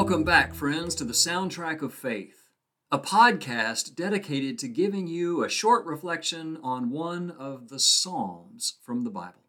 [0.00, 2.50] Welcome back, friends, to the Soundtrack of Faith,
[2.88, 9.02] a podcast dedicated to giving you a short reflection on one of the Psalms from
[9.02, 9.42] the Bible.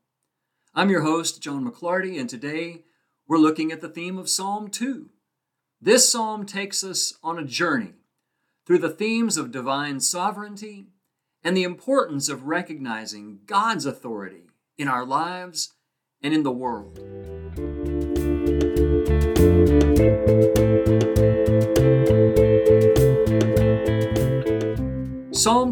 [0.73, 2.85] I'm your host, John McLarty, and today
[3.27, 5.11] we're looking at the theme of Psalm 2.
[5.79, 7.93] This psalm takes us on a journey
[8.65, 10.87] through the themes of divine sovereignty
[11.43, 14.47] and the importance of recognizing God's authority
[14.79, 15.75] in our lives
[16.23, 16.99] and in the world.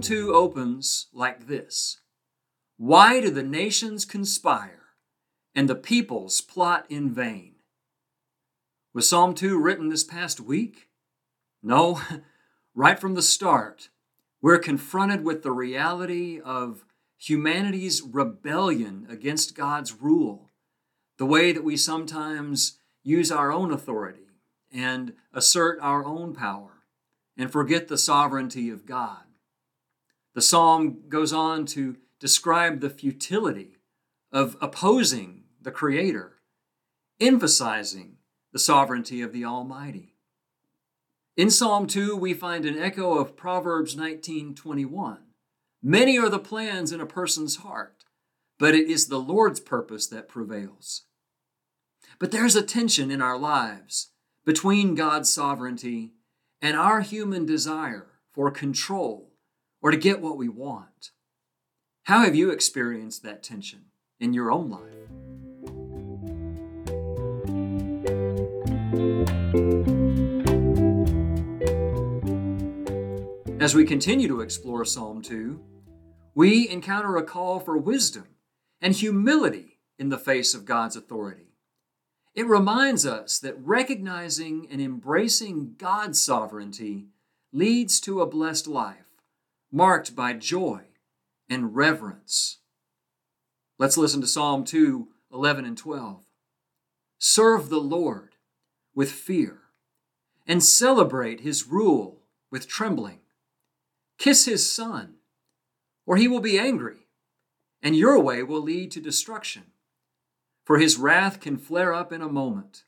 [0.08, 2.00] 2 opens like this
[2.78, 4.84] Why do the nations conspire
[5.54, 7.56] and the peoples plot in vain?
[8.94, 10.88] Was Psalm 2 written this past week?
[11.62, 12.00] No,
[12.74, 13.90] right from the start,
[14.42, 16.86] we're confronted with the reality of
[17.18, 20.52] humanity's rebellion against God's rule,
[21.18, 24.30] the way that we sometimes use our own authority
[24.72, 26.84] and assert our own power
[27.38, 29.27] and forget the sovereignty of God.
[30.38, 33.78] The psalm goes on to describe the futility
[34.32, 36.36] of opposing the Creator,
[37.20, 38.18] emphasizing
[38.54, 40.16] the sovereignty of the Almighty.
[41.36, 45.24] In Psalm 2, we find an echo of Proverbs 19:21.
[45.82, 48.06] Many are the plans in a person's heart,
[48.60, 51.06] but it is the Lord's purpose that prevails.
[52.20, 54.12] But there's a tension in our lives
[54.46, 56.14] between God's sovereignty
[56.62, 59.34] and our human desire for control
[59.82, 61.12] or to get what we want.
[62.04, 63.86] How have you experienced that tension
[64.20, 64.94] in your own life?
[73.60, 75.60] As we continue to explore Psalm 2,
[76.34, 78.28] we encounter a call for wisdom
[78.80, 81.56] and humility in the face of God's authority.
[82.34, 87.08] It reminds us that recognizing and embracing God's sovereignty
[87.52, 89.07] leads to a blessed life
[89.72, 90.82] marked by joy
[91.50, 92.60] and reverence.
[93.78, 96.26] Let's listen to Psalm 2 11 and 12.
[97.20, 98.36] Serve the Lord
[98.96, 99.60] with fear
[100.48, 103.20] and celebrate his rule with trembling.
[104.18, 105.16] Kiss his son,
[106.06, 107.08] or he will be angry,
[107.84, 109.64] and your way will lead to destruction,
[110.64, 112.84] for his wrath can flare up in a moment.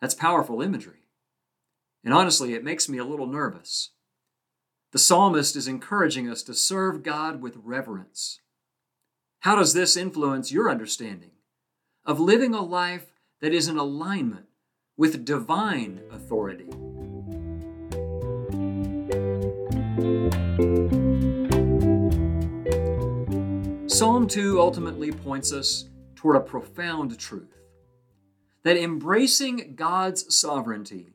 [0.00, 1.06] That's powerful imagery.
[2.04, 3.90] And honestly, it makes me a little nervous.
[4.92, 8.40] The psalmist is encouraging us to serve God with reverence.
[9.40, 11.30] How does this influence your understanding
[12.04, 13.06] of living a life
[13.40, 14.48] that is in alignment
[14.98, 16.68] with divine authority?
[23.88, 27.56] Psalm 2 ultimately points us toward a profound truth
[28.62, 31.14] that embracing God's sovereignty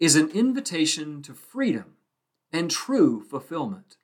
[0.00, 1.92] is an invitation to freedom
[2.52, 3.96] and true fulfillment.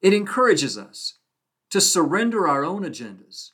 [0.00, 1.18] It encourages us
[1.70, 3.50] to surrender our own agendas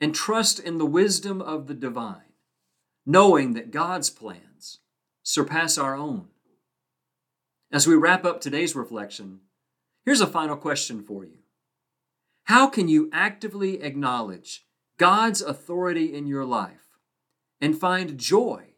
[0.00, 2.32] and trust in the wisdom of the divine,
[3.04, 4.80] knowing that God's plans
[5.22, 6.28] surpass our own.
[7.70, 9.40] As we wrap up today's reflection,
[10.04, 11.38] here's a final question for you
[12.44, 14.66] How can you actively acknowledge
[14.98, 16.96] God's authority in your life
[17.60, 18.74] and find joy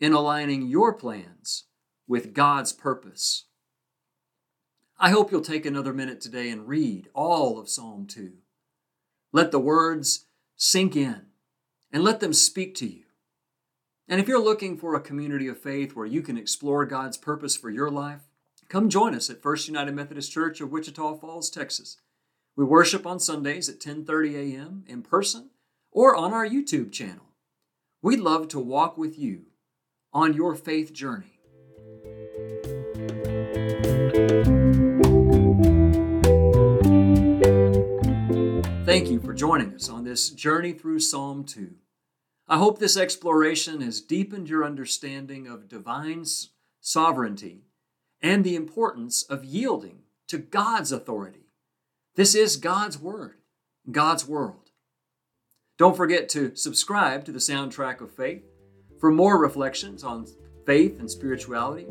[0.00, 1.64] in aligning your plans
[2.08, 3.44] with God's purpose?
[4.98, 8.32] I hope you'll take another minute today and read all of Psalm 2.
[9.30, 10.24] Let the words
[10.56, 11.26] sink in
[11.92, 13.02] and let them speak to you.
[14.08, 17.54] And if you're looking for a community of faith where you can explore God's purpose
[17.56, 18.22] for your life,
[18.70, 21.98] come join us at First United Methodist Church of Wichita Falls, Texas.
[22.56, 24.84] We worship on Sundays at 10:30 a.m.
[24.86, 25.50] in person
[25.90, 27.34] or on our YouTube channel.
[28.00, 29.46] We'd love to walk with you
[30.14, 31.35] on your faith journey.
[38.96, 41.74] Thank you for joining us on this journey through Psalm 2.
[42.48, 46.24] I hope this exploration has deepened your understanding of divine
[46.80, 47.66] sovereignty
[48.22, 49.98] and the importance of yielding
[50.28, 51.50] to God's authority.
[52.14, 53.36] This is God's Word,
[53.92, 54.70] God's world.
[55.76, 58.46] Don't forget to subscribe to the Soundtrack of Faith
[58.98, 60.26] for more reflections on
[60.64, 61.86] faith and spirituality.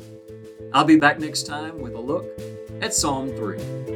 [0.73, 2.25] I'll be back next time with a look
[2.81, 3.94] at Psalm 3.